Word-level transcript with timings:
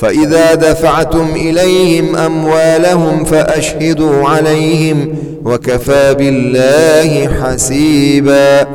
فإذا 0.00 0.54
دفعتم 0.54 1.26
إليهم 1.36 2.16
أموالهم 2.16 3.24
فأشهدوا 3.24 4.28
عليهم 4.28 5.14
وكفى 5.44 6.14
بالله 6.14 7.28
حسيبا 7.42 8.66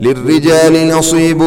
للرجال 0.00 0.88
نصيب 0.88 1.42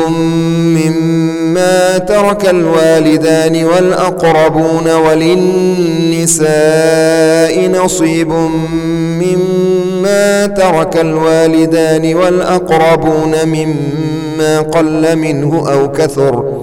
مما 0.76 1.98
ترك 1.98 2.50
الوالدان 2.50 3.64
والأقربون 3.66 4.90
وللنساء 5.08 6.50
نصيب 7.70 8.30
مما 9.22 10.46
ترك 10.46 10.98
الوالدان 10.98 12.16
والأقربون 12.16 13.36
مما 13.46 14.60
قل 14.62 15.16
منه 15.16 15.72
أو 15.74 15.92
كثر 15.92 16.63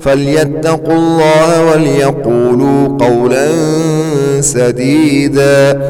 فليتقوا 0.00 0.94
الله 0.94 1.72
وليقولوا 1.72 2.98
قولا 2.98 3.48
سديدا. 4.40 5.88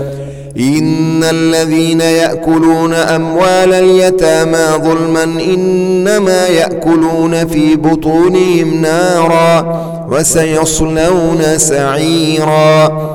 إن 0.58 1.24
الذين 1.24 2.00
يأكلون 2.00 2.94
أموال 2.94 3.72
اليتامى 3.72 4.66
ظلما 4.84 5.24
إنما 5.24 6.46
يأكلون 6.46 7.46
في 7.46 7.76
بطونهم 7.76 8.80
نارا 8.82 9.82
وسيصلون 10.10 11.42
سعيرا. 11.56 13.08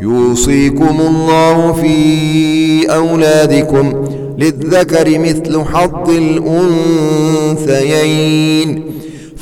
يوصيكم 0.00 1.00
الله 1.00 1.72
في 1.72 2.94
أولادكم 2.94 4.04
للذكر 4.38 5.18
مثل 5.18 5.64
حظ 5.72 6.10
الأنثيين. 7.70 8.83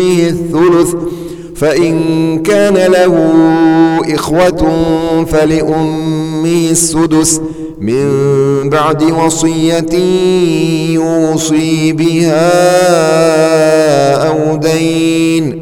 الثلث 0.00 0.94
فإن 1.56 2.38
كان 2.42 2.74
له 2.74 3.14
إخوة 4.14 4.76
فلأمه 5.24 6.70
السدس 6.70 7.40
من 7.80 8.08
بعد 8.70 9.02
وصية 9.02 9.94
يوصي 10.94 11.92
بها 11.92 12.52
أو 14.28 14.56
دين. 14.56 15.61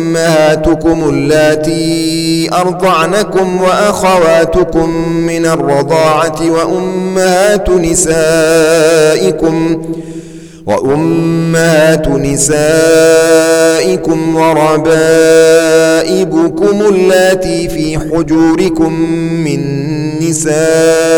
أمهاتكم 0.15 1.09
اللاتي 1.09 2.49
أرضعنكم 2.53 3.61
وأخواتكم 3.61 4.89
من 5.07 5.45
الرضاعة 5.45 6.35
وأمهات 6.51 7.69
نسائكم 7.69 8.21
وأمهات 10.65 12.07
نسائكم 12.07 13.15
وربائبكم 14.35 14.81
اللاتي 16.89 17.69
في 17.69 17.99
حجوركم 17.99 18.93
من 19.45 19.61
نسائكم 20.29 21.09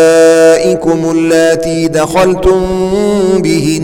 اللاتي 1.11 1.87
دخلتم 1.87 2.61
بهن 3.37 3.83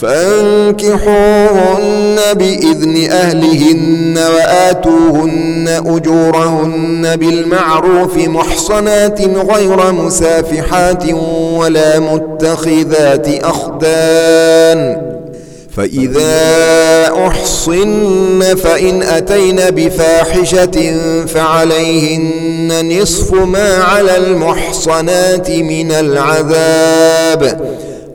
فأنكحوهن 0.00 1.10
بإذن 2.34 3.10
أهلهن 3.10 4.18
وآتوهن 4.34 5.68
أجورهن 5.86 7.16
بالمعروف 7.16 8.16
محصنات 8.16 9.20
غير 9.20 9.92
مسافحات 9.92 11.04
ولا 11.54 11.98
متخذات 11.98 13.28
أخدان 13.44 15.10
فإذا 15.76 17.26
أحصن 17.26 18.56
فإن 18.62 19.02
أتين 19.02 19.56
بفاحشة 19.56 20.96
فعليهن 21.26 23.00
نصف 23.00 23.34
ما 23.34 23.74
على 23.74 24.16
المحصنات 24.16 25.50
من 25.50 25.92
العذاب 25.92 27.60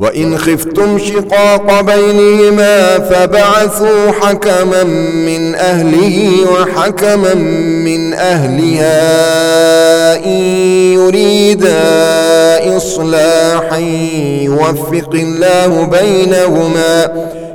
وإن 0.00 0.38
خفتم 0.38 0.98
شقاق 0.98 1.80
بينهما 1.80 2.98
فبعثوا 2.98 4.10
حكما 4.20 4.84
من 5.26 5.54
أهله 5.54 6.46
وحكما 6.52 7.34
من 7.84 8.14
أهلها 8.14 8.96
إن 10.24 10.40
يريدا 10.92 11.76
إصلاحا 12.76 13.78
يوفق 14.42 15.10
الله 15.14 15.84
بينهما 15.84 17.04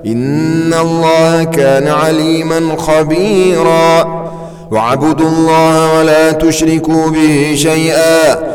إن 0.06 0.74
الله 0.74 1.44
كان 1.44 1.88
عليما 1.88 2.76
خبيرا. 2.78 4.26
واعبدوا 4.72 5.30
الله 5.30 6.00
ولا 6.00 6.32
تشركوا 6.32 7.10
به 7.10 7.54
شيئا. 7.58 8.55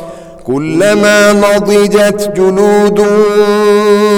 كلما 0.47 1.33
نضجت 1.33 2.31
جلود 2.35 3.05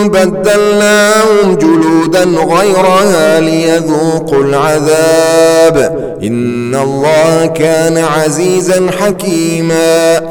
بدلناهم 0.06 1.56
جلودا 1.56 2.24
غيرها 2.24 3.40
ليذوقوا 3.40 4.44
العذاب. 4.44 6.06
إن 6.24 6.76
الله 6.76 7.46
كان 7.46 7.98
عزيزا 7.98 8.92
حكيما. 9.00 10.22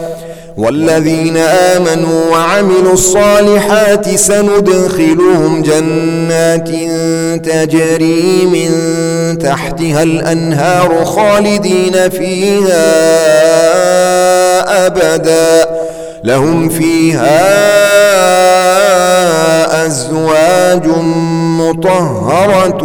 والذين 0.56 1.36
آمنوا 1.36 2.30
وعملوا 2.30 2.92
الصالحات 2.92 4.16
سندخلهم 4.16 5.62
جنات 5.62 6.68
تجري 7.46 8.46
من 8.46 8.72
تحتها 9.38 10.02
الأنهار 10.02 11.04
خالدين 11.04 12.10
فيها 12.10 12.92
أبدا. 14.86 15.71
لهم 16.24 16.68
فيها 16.68 17.42
أزواج 19.86 20.86
مطهرة 21.58 22.82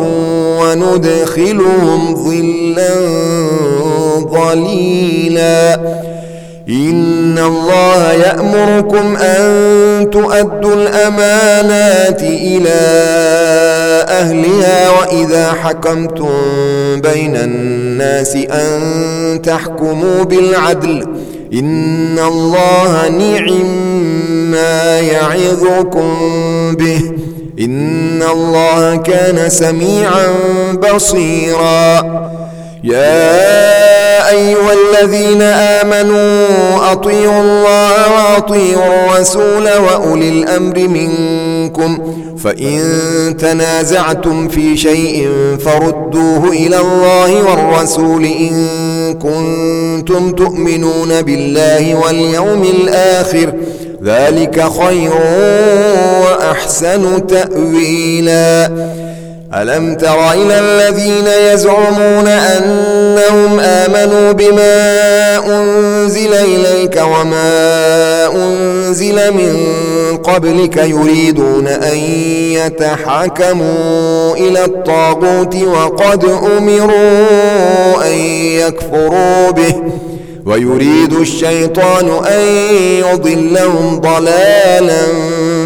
وندخلهم 0.59 2.15
ظلا 2.15 2.95
ظليلا. 4.19 5.75
إن 6.69 7.37
الله 7.37 8.11
يأمركم 8.11 9.15
أن 9.15 10.09
تؤدوا 10.09 10.73
الأمانات 10.73 12.21
إلى 12.21 12.79
أهلها 14.09 14.89
وإذا 14.89 15.53
حكمتم 15.53 16.29
بين 17.01 17.35
الناس 17.35 18.35
أن 18.35 19.41
تحكموا 19.41 20.23
بالعدل. 20.23 21.07
إن 21.53 22.19
الله 22.19 23.09
نعم 23.09 23.65
ما 24.51 24.99
يعظكم 24.99 26.13
به. 26.75 27.11
إن 27.59 28.23
الله 28.23 28.95
كان 28.95 29.49
سميعا 29.49 30.27
بصيرا. 30.73 32.01
يا 32.83 34.29
أيها 34.29 34.73
الذين 34.73 35.41
آمنوا 35.41 36.91
أطيعوا 36.91 37.41
الله 37.41 37.91
وأطيعوا 38.13 39.15
الرسول 39.15 39.63
وأولي 39.63 40.29
الأمر 40.29 40.79
منكم. 40.87 42.13
فإن 42.43 42.79
تنازعتم 43.39 44.47
في 44.47 44.77
شيء 44.77 45.29
فردوه 45.65 46.49
إلى 46.49 46.79
الله 46.79 47.43
والرسول 47.43 48.25
إن 48.25 48.67
كنتم 49.13 50.31
تؤمنون 50.31 51.21
بالله 51.21 51.95
واليوم 51.95 52.63
الآخر 52.63 53.53
ذلك 54.03 54.63
خير 54.79 55.11
وأحسن 56.21 57.27
تأويلاً. 57.27 58.69
ألم 59.53 59.95
تر 59.95 60.31
إلى 60.31 60.59
الذين 60.59 61.27
يزعمون 61.53 62.27
أنهم 62.27 63.59
آمنوا 63.59 64.31
بما 64.31 65.26
أنزل 65.47 66.33
إليك 66.33 67.01
وما 67.03 68.35
أنزل 68.35 69.33
من 69.33 69.57
قبلك 70.17 70.77
يريدون 70.77 71.67
أن 71.67 71.97
يتحكموا 72.51 74.35
إلى 74.35 74.65
الطاغوت 74.65 75.55
وقد 75.55 76.25
أمروا 76.57 78.05
أن 78.05 78.17
يكفروا 78.43 79.51
به. 79.51 79.73
ويريد 80.45 81.13
الشيطان 81.13 82.25
أن 82.25 82.41
يضلهم 82.99 83.99
ضلالا 83.99 85.01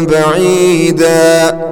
بعيداً. 0.00 1.71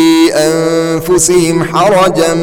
أنفسهم 0.31 1.63
حرجا 1.63 2.33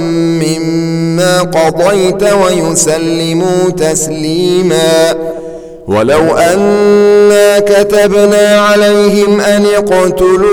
مما 0.43 1.41
قضيت 1.43 2.23
ويسلموا 2.23 3.71
تسليما. 3.77 5.15
ولو 5.89 6.37
أنا 6.37 7.59
كتبنا 7.59 8.61
عليهم 8.61 9.41
أن 9.41 9.65
يقتلوا 9.65 10.49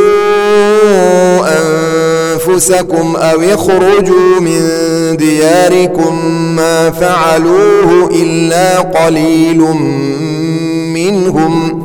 أنفسكم 1.42 3.16
أو 3.16 3.42
اخرجوا 3.42 4.40
من 4.42 4.62
دياركم 5.18 6.26
ما 6.56 6.92
فعلوه 6.92 8.10
إلا 8.22 8.80
قليل 8.80 9.58
منهم. 10.94 11.85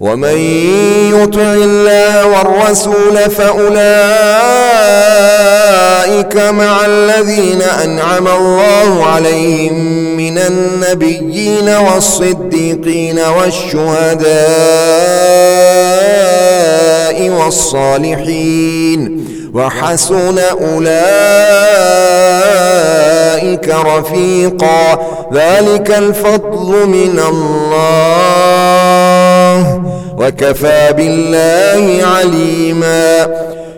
ومن 0.00 0.38
يطع 1.14 1.40
الله 1.40 2.26
والرسول 2.26 3.30
فأولئك 3.30 3.76
مع 6.36 6.84
الذين 6.86 7.62
أنعم 7.62 8.28
الله 8.28 9.04
عليهم 9.06 9.74
من 10.16 10.38
النبيين 10.38 11.68
والصديقين 11.68 13.18
والشهداء 13.18 14.36
والصالحين 17.30 19.26
وحسن 19.54 20.38
أولئك 20.38 20.96
رفيقا. 23.68 24.98
ذلك 25.34 25.90
الفضل 25.90 26.86
من 26.86 27.20
الله. 27.28 28.75
وكفى 30.18 30.92
بالله 30.96 32.06
عليما. 32.06 33.26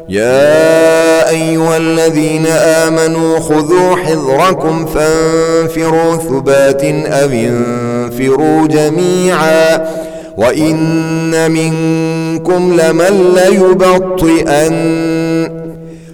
يا 0.09 1.29
أيها 1.31 1.77
الذين 1.77 2.47
آمنوا 2.47 3.39
خذوا 3.39 3.97
حذركم 3.97 4.87
فانفروا 4.87 6.17
ثبات 6.17 6.85
أو 6.85 7.29
انفروا 7.29 8.67
جميعا. 8.67 9.89
وإن 10.37 11.51
منكم 11.51 12.81
لمن 12.81 13.35
ليبطئن. 13.35 14.79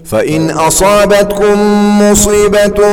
فإن 0.04 0.50
أصابتكم 0.50 1.56
مصيبة 2.02 2.84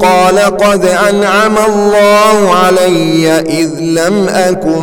قال 0.00 0.38
قد 0.38 0.86
أنعم 0.86 1.54
الله 1.68 2.54
علي 2.54 3.40
إذ 3.40 3.70
لم 3.80 4.28
أكن 4.28 4.82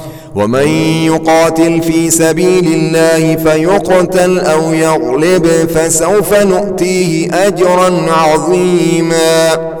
ومن 0.35 0.67
يقاتل 1.05 1.81
في 1.81 2.09
سبيل 2.09 2.67
الله 2.73 3.35
فيقتل 3.35 4.39
أو 4.39 4.73
يغلب 4.73 5.47
فسوف 5.47 6.33
نؤتيه 6.33 7.47
أجرا 7.47 8.11
عظيما. 8.11 9.80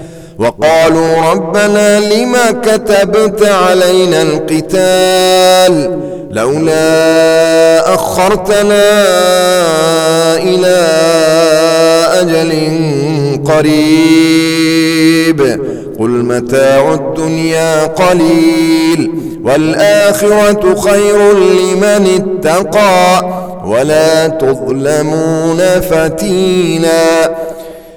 وقالوا 0.41 1.31
ربنا 1.31 1.99
لما 1.99 2.51
كتبت 2.51 3.43
علينا 3.45 4.21
القتال 4.21 5.99
لولا 6.31 7.93
أخرتنا 7.93 8.83
إلى 10.37 10.77
أجل 12.21 12.51
قريب 13.45 15.41
قل 15.99 16.09
متاع 16.09 16.93
الدنيا 16.93 17.85
قليل 17.85 19.11
والآخرة 19.43 20.75
خير 20.75 21.33
لمن 21.33 22.07
اتقى 22.45 23.25
ولا 23.65 24.27
تظلمون 24.27 25.57
فتيلا 25.91 27.31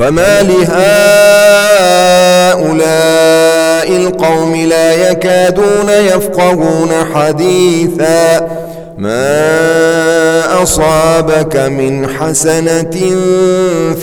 فما 0.00 0.42
لهؤلاء 0.42 0.70
القوم 3.96 4.56
لا 4.56 5.10
يكادون 5.10 5.88
يفقهون 5.88 6.88
حديثا. 7.14 8.48
ما 8.98 10.62
أصابك 10.62 11.56
من 11.56 12.08
حسنة 12.08 12.90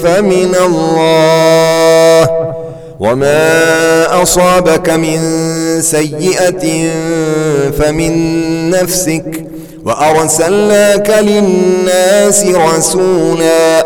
فمن 0.04 0.56
الله 0.66 2.30
وما 3.00 4.22
أصابك 4.22 4.90
من 4.90 5.20
سيئة 5.82 6.90
فمن 7.80 8.70
نفسك. 8.70 9.44
وأرسلناك 9.86 11.10
للناس 11.22 12.46
رسولا 12.46 13.86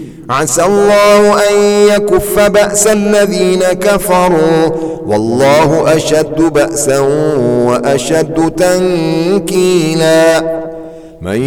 عسى 0.31 0.65
الله 0.65 1.33
أن 1.49 1.55
يكف 1.87 2.39
بأس 2.39 2.87
الذين 2.87 3.63
كفروا 3.63 4.69
والله 5.05 5.95
أشد 5.95 6.41
بأسا 6.41 6.99
وأشد 7.65 8.53
تنكيلا. 8.57 10.41
من 11.21 11.43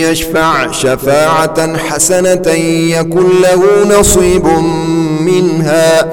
يشفع 0.00 0.70
شفاعة 0.70 1.76
حسنة 1.76 2.48
يكن 2.92 3.26
له 3.42 3.98
نصيب 3.98 4.46
منها 5.20 6.12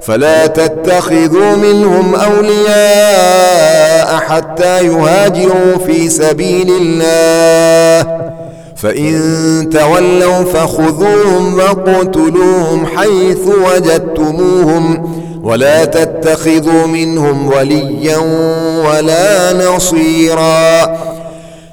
فلا 0.00 0.46
تتخذوا 0.46 1.56
منهم 1.56 2.14
أولياء 2.14 3.60
حتى 4.28 4.86
يهاجروا 4.86 5.78
في 5.86 6.08
سبيل 6.08 6.70
الله. 6.80 8.20
فإن 8.76 9.68
تولوا 9.72 10.44
فخذوهم 10.44 11.54
واقتلوهم 11.54 12.86
حيث 12.96 13.38
وجدتموهم 13.66 15.10
ولا 15.42 15.84
تتخذوا 15.84 16.86
منهم 16.86 17.46
وليا 17.52 18.18
ولا 18.86 19.52
نصيرا. 19.52 20.96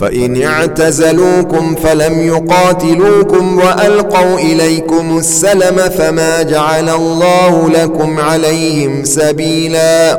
فإن 0.00 0.42
اعتزلوكم 0.42 1.74
فلم 1.74 2.26
يقاتلوكم 2.26 3.58
وألقوا 3.58 4.38
إليكم 4.38 5.18
السلم 5.18 5.76
فما 5.98 6.42
جعل 6.42 6.88
الله 6.88 7.70
لكم 7.70 8.20
عليهم 8.20 9.04
سبيلا 9.04 10.18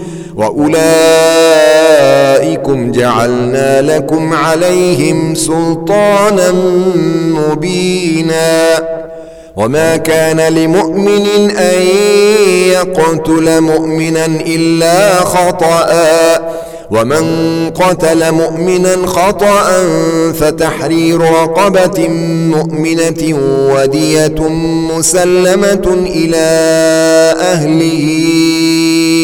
وأولئكم 1.61 2.91
جعلنا 2.91 3.81
لكم 3.81 4.33
عليهم 4.33 5.35
سلطانا 5.35 6.51
مبينا 7.27 8.79
وما 9.55 9.97
كان 9.97 10.39
لمؤمن 10.53 11.25
أن 11.57 11.81
يقتل 12.71 13.61
مؤمنا 13.61 14.25
إلا 14.25 15.15
خطأ 15.15 15.87
ومن 16.91 17.25
قتل 17.69 18.31
مؤمنا 18.31 19.07
خطأ 19.07 19.63
فتحرير 20.39 21.21
رقبة 21.21 22.07
مؤمنة 22.49 23.37
ودية 23.73 24.49
مسلمة 24.97 26.05
إلى 26.15 26.37
أهله 27.41 28.07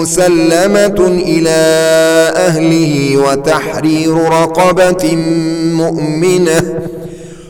مسلمة 0.00 1.22
إلى 1.26 1.56
أهله 2.36 3.16
وتحرير 3.16 4.14
رقبة 4.14 5.16
مؤمنة 5.72 6.74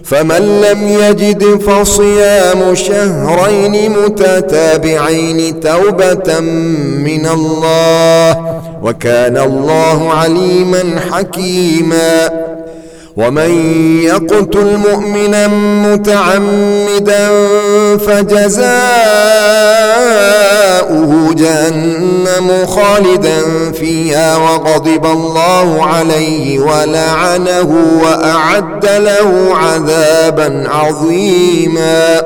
فمن 0.05 0.61
لم 0.61 0.89
يجد 0.89 1.61
فصيام 1.61 2.75
شهرين 2.75 3.91
متتابعين 3.91 5.61
توبة 5.61 6.41
من 7.05 7.27
الله 7.27 8.61
وكان 8.83 9.37
الله 9.37 10.11
عليما 10.13 10.85
حكيما 11.13 12.31
ومن 13.17 13.51
يقتل 14.03 14.77
مؤمنا 14.77 15.49
متعمدا 15.89 17.29
فجزاؤه 20.87 21.35
جهنم 21.35 22.67
خالدا 22.67 23.73
فيها 23.73 24.37
وغضب 24.37 25.07
الله 25.07 25.87
عليه 25.87 26.59
ولعنه 26.59 28.01
وأعد 28.03 28.87
له 28.87 29.57
عذابا 29.57 30.65
عظيما. 30.69 32.23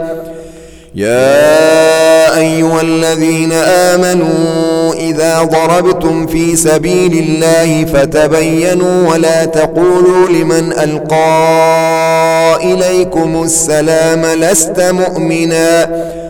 يا 0.95 2.37
أيها 2.37 2.81
الذين 2.81 3.53
آمنوا 3.53 4.95
إذا 4.95 5.43
ضربتم 5.43 6.27
في 6.27 6.57
سبيل 6.57 7.13
الله 7.13 7.85
فتبينوا 7.85 9.11
ولا 9.11 9.45
تقولوا 9.45 10.29
لمن 10.29 10.73
ألقى 10.73 12.57
إليكم 12.63 13.43
السلام 13.43 14.27
لست 14.27 14.81
مؤمنا. 14.81 15.91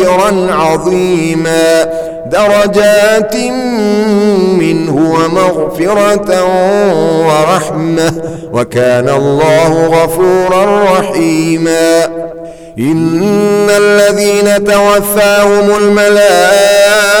أجرا 0.00 0.54
عظيما. 0.54 1.84
درجات 2.26 3.36
منه 4.58 4.94
ومغفرة 4.94 6.44
ورحمة. 7.26 8.12
وكان 8.52 9.08
الله 9.08 9.86
غفورا 9.86 10.84
رحيما. 10.84 12.04
إن 12.78 13.70
الذين 13.70 14.64
توفاهم 14.64 15.76
الملائكة 15.76 17.20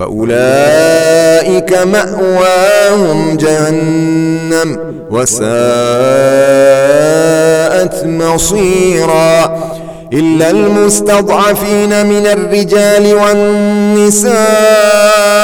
فأولئك 0.00 1.72
مأواهم 1.72 3.36
جهنم 3.36 4.78
وساءت 5.10 5.50
مصيرا 8.06 9.58
إلا 10.12 10.50
المستضعفين 10.50 12.06
من 12.06 12.26
الرجال 12.26 13.14
والنساء 13.14 14.30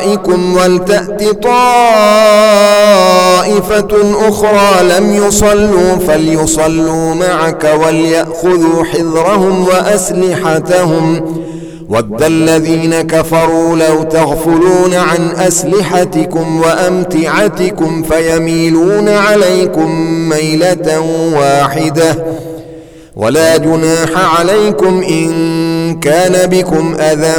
ورائكم 0.00 0.56
ولتأت 0.56 1.22
طائفة 1.42 1.58
أخرى 4.28 4.82
لم 4.82 5.14
يصلوا 5.14 5.96
فليصلوا 6.08 7.14
معك 7.14 7.78
وليأخذوا 7.86 8.84
حذرهم 8.84 9.64
وأسلحتهم. 9.68 11.34
ود 11.88 12.22
الذين 12.22 13.00
كفروا 13.02 13.76
لو 13.76 14.02
تغفلون 14.02 14.94
عن 14.94 15.30
أسلحتكم 15.36 16.60
وأمتعتكم 16.60 18.02
فيميلون 18.02 19.08
عليكم 19.08 19.90
ميلة 20.28 21.00
واحدة. 21.34 22.24
ولا 23.16 23.56
جناح 23.56 24.38
عليكم 24.38 25.02
إن 25.02 25.30
كان 26.00 26.50
بكم 26.50 26.96
أذى 27.00 27.38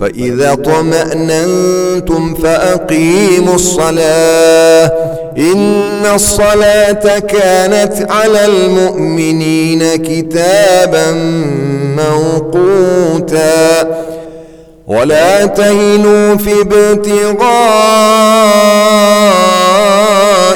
فإذا 0.00 0.54
طمأننتم 0.54 2.34
فأقيموا 2.34 3.54
الصلاة. 3.54 4.92
إن 5.38 6.02
الصلاة 6.14 7.18
كانت 7.18 8.10
على 8.10 8.44
المؤمنين 8.44 9.96
كتابا 9.96 11.12
موقوتا. 11.96 13.50
ولا 14.86 15.46
تهنوا 15.46 16.36
في 16.36 16.60
ابتغاء 16.60 17.40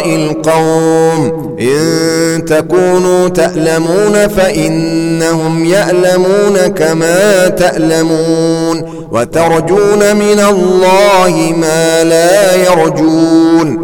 القوم. 0.07 1.57
إن 1.61 2.45
تكونوا 2.45 3.29
تألمون 3.29 4.29
فإنهم 4.29 5.65
يألمون 5.65 6.67
كما 6.67 7.49
تألمون. 7.49 8.84
وترجون 9.15 10.17
من 10.17 10.41
الله 10.41 11.55
ما 11.57 12.05
لا 12.05 12.55
يرجون. 12.55 13.84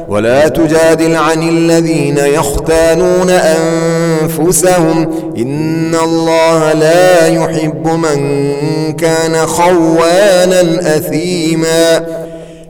ولا 0.11 0.47
تجادل 0.47 1.15
عن 1.15 1.49
الذين 1.49 2.17
يختانون 2.17 3.29
أنفسهم. 3.29 5.09
إن 5.37 5.95
الله 6.03 6.73
لا 6.73 7.27
يحب 7.27 7.87
من 7.87 8.53
كان 8.93 9.45
خوانا 9.45 10.61
أثيما. 10.97 12.05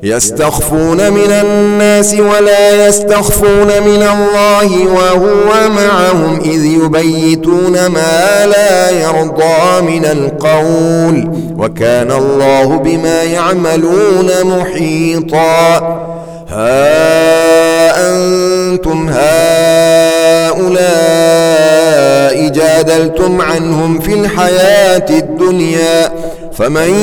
يستخفون 0.04 1.12
من 1.12 1.32
الناس 1.32 2.14
ولا 2.14 2.88
يستخفون 2.88 3.68
من 3.68 4.04
الله 4.04 4.88
وهو 4.88 5.70
معهم 5.70 6.40
إذ 6.40 6.66
يبيتون 6.66 7.86
ما 7.88 8.46
لا 8.46 8.90
يرضى 8.90 9.82
من 9.82 10.06
القول. 10.06 11.32
وكان 11.58 12.12
الله 12.12 12.78
بما 12.78 13.24
يعملون 13.24 14.30
محيطا. 14.44 16.21
ها 16.52 18.12
أنتم 18.14 19.10
هؤلاء 19.10 20.72
جادلتم 22.50 23.42
عنهم 23.42 24.00
في 24.00 24.14
الحياة 24.14 25.06
الدنيا 25.10 26.12
فمن 26.54 26.96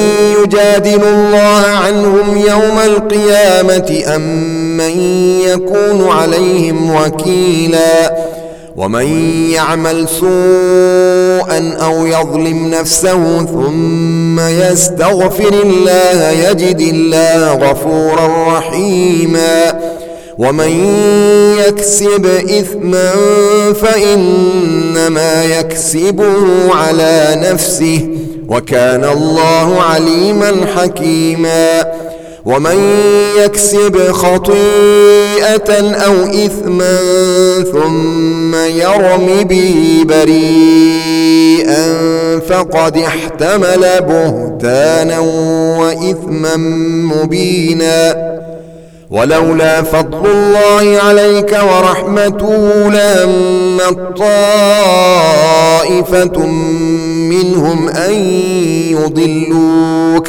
يجادل 0.43 1.03
الله 1.03 1.63
عنهم 1.67 2.37
يوم 2.37 2.79
القيامة 2.85 4.03
أم 4.17 4.21
من 4.77 5.01
يكون 5.41 6.09
عليهم 6.09 6.95
وكيلا 6.95 8.15
ومن 8.77 9.07
يعمل 9.51 10.09
سوءا 10.09 11.77
أو 11.81 12.07
يظلم 12.07 12.69
نفسه 12.71 13.45
ثم 13.45 14.18
يستغفر 14.39 15.53
الله 15.65 16.31
يجد 16.31 16.81
الله 16.81 17.55
غفورا 17.55 18.59
رحيما. 18.59 19.81
ومن 20.39 20.95
يكسب 21.67 22.27
إثما 22.27 23.11
فإنما 23.83 25.45
يكسبه 25.45 26.75
على 26.75 27.37
نفسه 27.37 28.09
وكان 28.49 29.05
الله 29.05 29.83
عليما 29.83 30.67
حكيما. 30.77 31.85
ومن 32.49 32.79
يكسب 33.45 34.13
خطيئة 34.13 35.71
أو 36.07 36.15
إثما 36.25 36.99
ثم 37.73 38.55
يرم 38.55 39.43
به 39.43 40.05
بريئا 40.09 41.83
فقد 42.49 42.97
احتمل 42.97 43.87
بهتانا 44.01 45.19
وإثما 45.79 46.57
مبينا. 47.15 48.29
ولولا 49.11 49.83
فضل 49.83 50.31
الله 50.31 50.99
عليك 51.03 51.59
ورحمته 51.63 52.91
لهم 52.91 53.79
طائفة 55.79 56.47
منهم 57.07 57.89
أن 57.89 58.13
يضلوك. 58.91 60.29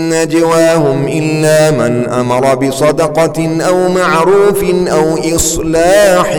نجواهم 0.11 1.07
إلا 1.07 1.71
من 1.71 2.09
أمر 2.09 2.55
بصدقة 2.55 3.61
أو 3.67 3.89
معروف 3.89 4.63
أو 4.91 5.35
إصلاح 5.35 6.37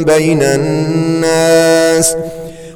بين 0.00 0.42
الناس 0.42 2.16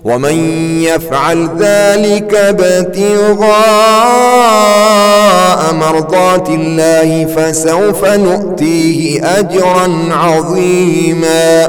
ومن 0.05 0.35
يفعل 0.83 1.49
ذلك 1.59 2.35
ابتغاء 2.35 3.49
مرضات 5.75 6.49
الله 6.49 7.25
فسوف 7.37 8.05
نؤتيه 8.05 9.39
أجرا 9.39 9.89
عظيما 10.11 11.69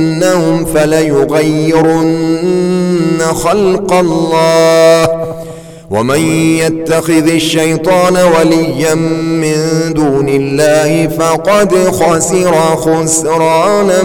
ولآمرنهم 0.21 0.65
فليغيرن 0.65 2.21
خلق 3.33 3.93
الله. 3.93 5.07
ومن 5.91 6.19
يتخذ 6.57 7.27
الشيطان 7.27 8.17
وليا 8.17 8.95
من 8.95 9.55
دون 9.93 10.29
الله 10.29 11.07
فقد 11.07 11.75
خسر 11.75 12.53
خسرانا 12.75 14.03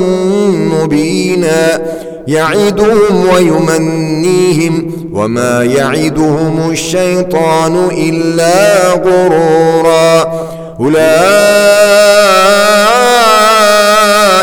مبينا. 0.82 1.82
يعدهم 2.28 3.28
ويمنيهم 3.34 4.92
وما 5.12 5.64
يعدهم 5.64 6.70
الشيطان 6.70 7.88
إلا 7.92 8.88
غرورا. 8.92 10.26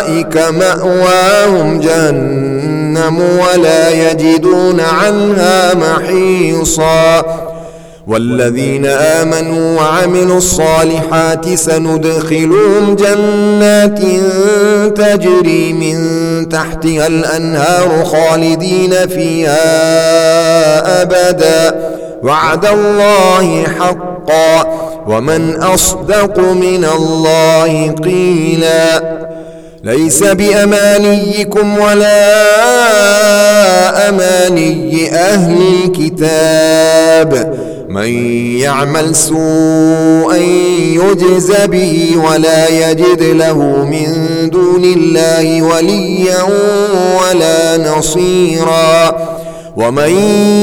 أولئك 0.03 0.37
مأواهم 0.37 1.79
جهنم 1.79 3.21
ولا 3.21 4.11
يجدون 4.11 4.79
عنها 4.79 5.73
محيصا. 5.73 7.23
والذين 8.07 8.85
آمنوا 8.85 9.81
وعملوا 9.81 10.37
الصالحات 10.37 11.53
سندخلهم 11.53 12.95
جنات 12.95 13.99
تجري 14.97 15.73
من 15.73 15.99
تحتها 16.49 17.07
الأنهار 17.07 18.05
خالدين 18.05 19.07
فيها 19.07 19.61
أبدا. 21.01 21.91
وعد 22.23 22.65
الله 22.65 23.63
حقا. 23.79 24.63
ومن 25.07 25.55
أصدق 25.55 26.39
من 26.39 26.87
الله 26.97 27.95
قيلا. 28.03 29.03
ليس 29.83 30.23
بأمانيكم 30.23 31.79
ولا 31.79 32.39
أماني 34.09 35.11
أهل 35.15 35.57
الكتاب. 35.83 37.57
من 37.89 38.07
يعمل 38.59 39.15
سوءا 39.15 40.37
يجز 40.93 41.51
به 41.65 42.15
ولا 42.29 42.69
يجد 42.69 43.23
له 43.23 43.57
من 43.85 44.49
دون 44.49 44.83
الله 44.83 45.61
وليا 45.61 46.43
ولا 47.21 47.77
نصيرا. 47.77 49.17
ومن 49.75 50.19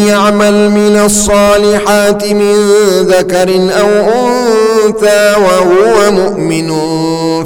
يعمل 0.09 0.71
من 0.71 1.01
الصالحات 1.05 2.25
من 2.25 2.55
ذكر 3.03 3.51
أو 3.81 3.89
أنثى 3.89 5.35
وهو 5.37 6.11
مؤمن 6.11 6.71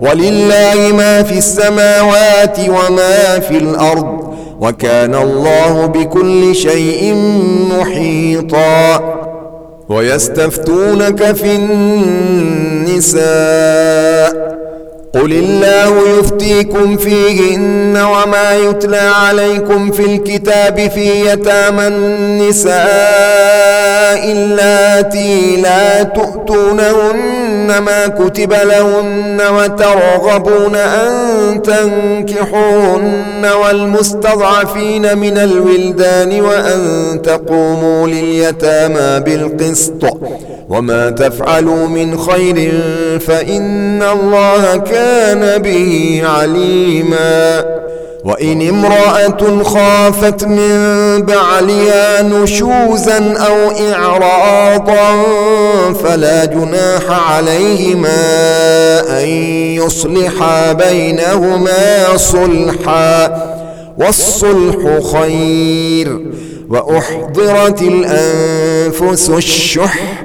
ولله 0.00 0.92
ما 0.96 1.22
في 1.22 1.38
السماوات 1.38 2.58
وما 2.68 3.38
في 3.48 3.58
الأرض 3.58 4.34
وكان 4.60 5.14
الله 5.14 5.86
بكل 5.86 6.54
شيء 6.54 7.14
محيطا 7.78 9.14
ويستفتونك 9.88 11.32
في 11.32 11.56
النساء 12.84 14.43
قل 15.14 15.32
الله 15.32 16.18
يفتيكم 16.18 16.96
فيهن 16.96 17.96
وما 17.96 18.56
يتلى 18.56 18.96
عليكم 18.96 19.90
في 19.90 20.04
الكتاب 20.06 20.90
في 20.94 21.26
يتامى 21.32 21.86
النساء 21.86 22.74
اللاتي 24.32 25.56
لا 25.56 26.02
تؤتونهن 26.02 27.78
ما 27.78 28.06
كتب 28.06 28.52
لهن 28.52 29.40
وترغبون 29.50 30.74
أن 30.76 31.62
تنكحوهن 31.62 33.46
والمستضعفين 33.62 35.18
من 35.18 35.38
الولدان 35.38 36.40
وأن 36.40 36.80
تقوموا 37.22 38.06
لليتامى 38.08 39.20
بالقسط 39.24 40.04
وما 40.68 41.10
تفعلوا 41.10 41.88
من 41.88 42.18
خير 42.18 42.72
فإن 43.20 44.02
الله 44.02 44.76
كان 44.76 45.03
به 45.58 46.22
عليما. 46.24 47.64
وإن 48.24 48.68
امرأة 48.68 49.62
خافت 49.62 50.44
من 50.44 51.22
بعلها 51.22 52.22
نشوزا 52.22 53.34
أو 53.36 53.70
إعراضا 53.92 55.22
فلا 56.04 56.44
جناح 56.44 57.32
عليهما 57.32 58.10
أن 59.20 59.28
يصلحا 59.76 60.72
بينهما 60.72 62.16
صلحا. 62.16 63.44
والصلح 63.98 65.00
خير. 65.18 66.20
وأحضرت 66.68 67.82
الأنفس 67.82 69.30
الشح. 69.30 70.24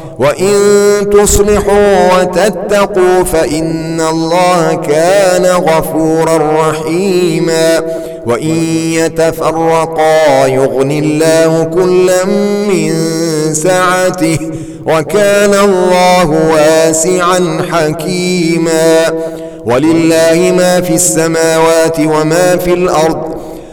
وإن 0.21 0.53
تصلحوا 1.09 2.19
وتتقوا 2.19 3.23
فإن 3.23 4.01
الله 4.01 4.73
كان 4.75 5.45
غفورا 5.45 6.37
رحيما 6.69 7.81
وإن 8.25 8.63
يتفرقا 8.93 10.45
يغني 10.47 10.99
الله 10.99 11.63
كلا 11.63 12.25
من 12.69 12.93
سعته 13.53 14.37
وكان 14.85 15.53
الله 15.53 16.29
واسعا 16.53 17.65
حكيما 17.71 19.05
ولله 19.65 20.53
ما 20.57 20.81
في 20.81 20.93
السماوات 20.93 21.99
وما 21.99 22.57
في 22.57 22.73
الأرض 22.73 23.40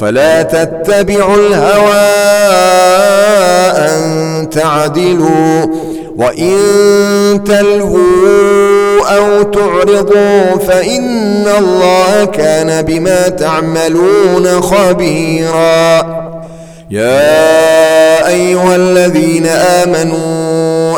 فلا 0.00 0.42
تتبعوا 0.42 1.34
الهوى 1.34 2.06
أن 3.88 4.50
تعدلوا 4.50 5.66
وإن 6.16 6.56
تلهوا 7.46 9.06
أو 9.16 9.42
تعرضوا 9.42 10.58
فإن 10.68 11.46
الله 11.58 12.24
كان 12.24 12.82
بما 12.82 13.28
تعملون 13.28 14.60
خبيرا. 14.60 16.02
يا 16.90 18.28
أيها 18.28 18.76
الذين 18.76 19.46
آمنوا 19.46 20.55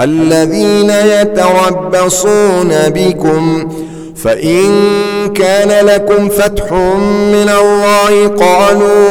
الذين 0.00 0.90
يتربصون 0.90 2.70
بكم 2.88 3.68
فإن 4.16 4.64
كان 5.34 5.86
لكم 5.86 6.28
فتح 6.28 6.72
من 7.32 7.50
الله 7.60 8.28
قالوا 8.28 9.06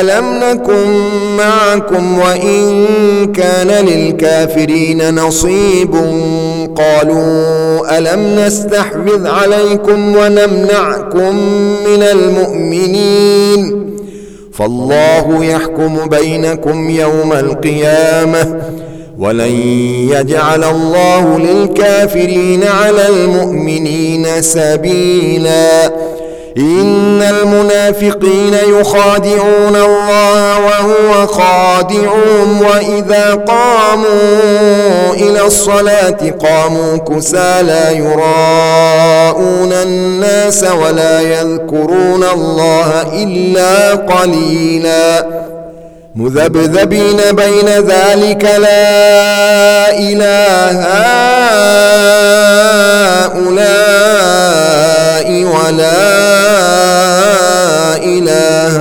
ألم 0.00 0.24
نكن 0.42 1.00
معكم 1.38 2.18
وإن 2.18 2.86
كان 3.32 3.86
للكافرين 3.86 5.14
نصيب 5.14 5.94
قالوا 6.76 7.98
ألم 7.98 8.38
نستحفظ 8.38 9.26
عليكم 9.26 10.16
ونمنعكم 10.16 11.36
من 11.86 12.02
المؤمنين؟ 12.02 13.92
فالله 14.52 15.44
يحكم 15.44 16.08
بينكم 16.08 16.90
يوم 16.90 17.32
القيامة 17.32 18.60
ولن 19.18 19.52
يجعل 20.10 20.64
الله 20.64 21.38
للكافرين 21.38 22.64
على 22.64 23.08
المؤمنين 23.08 24.26
سبيلا 24.42 25.92
إن 26.56 27.22
المنافقين 27.22 28.54
يخادعون 28.80 29.76
الله 29.76 30.58
وهو 30.58 31.26
خادعهم 31.26 32.62
وإذا 32.62 33.34
قاموا 33.34 35.12
إلى 35.14 35.46
الصلاة 35.46 36.30
قاموا 36.42 36.96
كسى 36.96 37.62
لا 37.62 37.90
يراءون 37.90 39.72
الناس 39.72 40.64
ولا 40.64 41.20
يذكرون 41.20 42.24
الله 42.34 43.02
إلا 43.12 43.94
قليلا 43.94 45.26
مذبذبين 46.14 47.16
بين 47.32 47.68
ذلك 47.68 48.44
لا 48.44 49.98
إله 49.98 50.82
هؤلاء 53.26 53.91
ولا 55.44 55.92
إله 57.96 58.76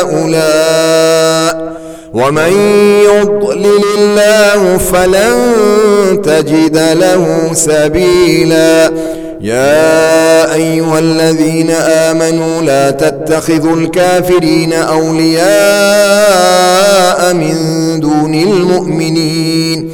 هؤلاء. 0.00 1.74
ومن 2.14 2.52
يضلل 3.04 3.84
الله 3.98 4.78
فلن 4.78 5.36
تجد 6.22 6.78
له 6.92 7.50
سبيلا. 7.52 8.92
يا 9.40 10.54
أيها 10.54 10.98
الذين 10.98 11.70
آمنوا 11.70 12.62
لا 12.62 12.90
تتخذوا 12.90 13.76
الكافرين 13.76 14.72
أولياء 14.72 15.44
من 17.34 17.56
دون 18.00 18.34
المؤمنين. 18.34 19.93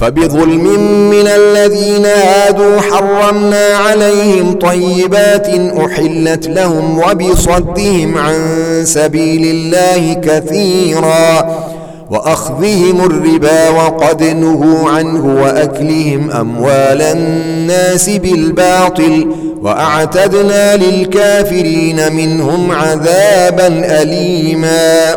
فبظلم 0.00 0.64
من 1.10 1.26
الذين 1.26 2.06
هادوا 2.06 2.80
حرمنا 2.80 3.66
عليهم 3.66 4.52
طيبات 4.52 5.48
أحلت 5.84 6.48
لهم 6.48 6.98
وبصدهم 6.98 8.18
عن 8.18 8.34
سبيل 8.84 9.44
الله 9.44 10.12
كثيرا 10.14 11.48
وأخذهم 12.10 13.04
الربا 13.04 13.68
وقد 13.68 14.22
نهوا 14.22 14.90
عنه 14.90 15.42
وأكلهم 15.42 16.30
أموال 16.30 17.02
الناس 17.02 18.08
بالباطل 18.10 19.26
وأعتدنا 19.62 20.76
للكافرين 20.76 22.12
منهم 22.12 22.70
عذابا 22.72 23.66
أليما 24.02 25.16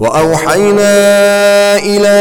وأوحينا 0.00 0.94
إلى 1.76 2.18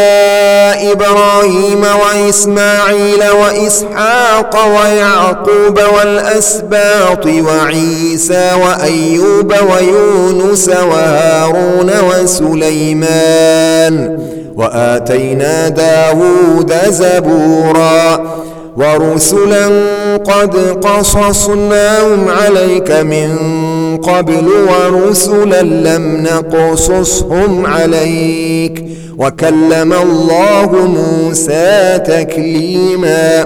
إبراهيم 0.92 1.84
وإسماعيل 2.06 3.24
وإسحاق 3.42 4.66
ويعقوب 4.68 5.80
والأسباط 5.98 7.26
وعيسى 7.26 8.50
وأيوب 8.66 9.54
ويونس 9.72 10.70
وهارون 10.70 11.92
وسليمان 12.10 13.94
وآتينا 14.56 15.70
داود 15.70 16.74
زبورا 16.90 18.24
ورسلا 18.78 19.66
قد 20.18 20.58
قصصناهم 20.84 22.30
عليك 22.30 22.92
من 22.92 23.38
قبل 24.04 24.48
ورسلا 24.48 25.62
لم 25.62 26.24
نقصصهم 26.24 27.66
عليك 27.66 28.86
وكلم 29.18 29.94
الله 29.94 30.72
موسى 30.72 32.00
تكليما 32.08 33.46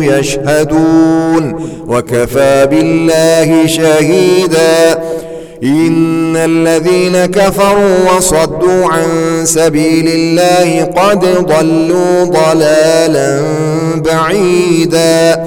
يشهدون 0.04 1.70
وكفى 1.88 2.68
بالله 2.72 3.68
شهيدا 3.68 5.04
إن 5.64 6.36
الذين 6.36 7.26
كفروا 7.26 8.12
وصدوا 8.18 8.86
عن 8.86 9.06
سبيل 9.46 10.08
الله 10.08 10.84
قد 10.84 11.20
ضلوا 11.46 12.24
ضلالا 12.24 13.42
بعيدا 13.96 15.46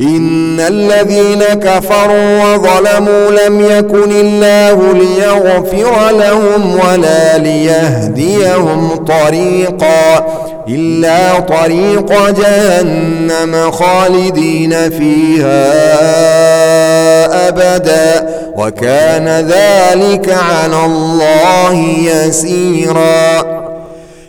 إن 0.00 0.60
الذين 0.60 1.42
كفروا 1.44 2.44
وظلموا 2.44 3.30
لم 3.30 3.60
يكن 3.60 4.12
الله 4.12 4.92
ليغفر 4.92 6.10
لهم 6.10 6.78
ولا 6.88 7.38
ليهديهم 7.38 8.96
طريقا 8.96 10.26
إلا 10.68 11.40
طريق 11.40 12.30
جهنم 12.30 13.70
خالدين 13.70 14.90
فيها 14.90 15.66
أبدا 17.48 18.28
وكان 18.56 19.28
ذلك 19.28 20.36
على 20.52 20.84
الله 20.84 21.74
يسيرا 22.02 23.56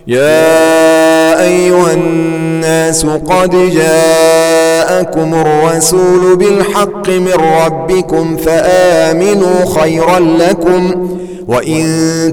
يا 0.08 1.44
أيها 1.44 1.94
الناس 1.94 3.06
قد 3.06 3.54
جاءكم 4.88 5.34
الرسول 5.34 6.36
بالحق 6.36 7.10
من 7.10 7.34
ربكم 7.66 8.38
فآمنوا 8.38 9.66
خيرا 9.80 10.20
لكم 10.20 11.10
وإن 11.48 11.84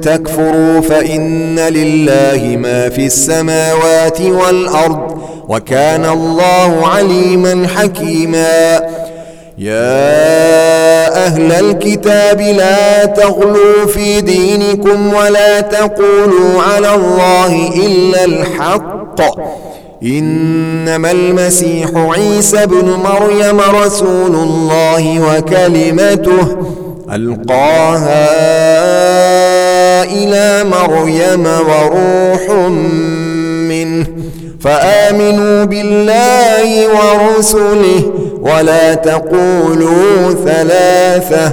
تكفروا 0.03 0.81
فإن 0.81 1.59
لله 1.59 2.57
ما 2.57 2.89
في 2.89 3.07
السماوات 3.07 4.21
والأرض 4.21 5.19
وكان 5.49 6.05
الله 6.05 6.87
عليما 6.87 7.69
حكيما 7.69 8.81
يا 9.59 11.27
أهل 11.27 11.53
الكتاب 11.53 12.41
لا 12.41 13.05
تغلوا 13.05 13.87
في 13.87 14.21
دينكم 14.21 15.15
ولا 15.15 15.61
تقولوا 15.61 16.63
على 16.63 16.95
الله 16.95 17.71
إلا 17.87 18.25
الحق 18.25 19.21
إنما 20.05 21.11
المسيح 21.11 21.91
عيسى 21.95 22.67
بن 22.67 22.89
مريم 23.05 23.61
رسول 23.61 24.35
الله 24.35 25.21
وكلمته 25.21 26.57
ألقاها 27.13 28.29
إلى 30.05 30.65
مريم 30.71 31.47
وروح 31.47 32.51
منه 33.69 34.07
فآمنوا 34.61 35.65
بالله 35.65 36.89
ورسله 36.89 38.13
ولا 38.41 38.95
تقولوا 38.95 40.33
ثلاثة 40.47 41.53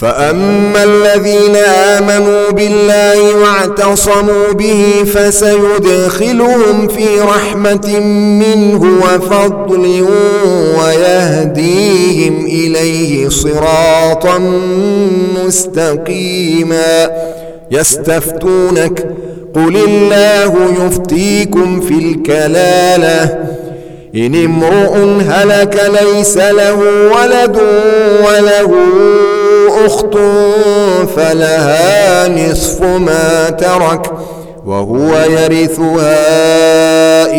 فأما 0.00 0.84
الذين 0.84 1.56
آمنوا 1.96 2.50
بالله 2.50 3.34
واعتصموا 3.34 4.52
به 4.52 5.04
فسيدخلهم 5.14 6.88
في 6.88 7.20
رحمة 7.20 8.00
منه 8.40 8.98
وفضل 9.04 10.06
ويهديهم 10.78 12.46
إليه 12.46 13.28
صراطا 13.28 14.38
مستقيما 15.46 17.10
يستفتونك 17.70 19.06
قل 19.54 19.76
الله 19.76 20.54
يفتيكم 20.86 21.80
في 21.80 21.94
الكلاله 21.94 23.38
ان 24.16 24.34
امرؤ 24.44 24.96
هلك 25.28 25.90
ليس 26.02 26.36
له 26.36 26.78
ولد 27.16 27.58
وله 28.20 28.74
أخت 29.86 30.14
فلها 31.16 32.28
نصف 32.28 32.82
ما 32.82 33.50
ترك 33.50 34.10
وهو 34.66 35.16
يرثها 35.16 36.14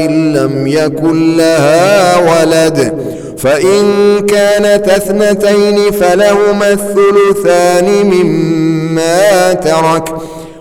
إن 0.05 0.33
لم 0.33 0.67
يكن 0.67 1.37
لها 1.37 2.17
ولد. 2.17 2.93
فإن 3.37 3.85
كانت 4.25 4.89
اثنتين 4.89 5.91
فلهما 5.91 6.69
الثلثان 6.71 8.05
مما 8.05 9.53
ترك. 9.53 10.15